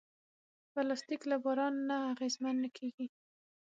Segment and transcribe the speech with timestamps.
[0.73, 3.07] پلاستيک له باران نه اغېزمن نه کېږي.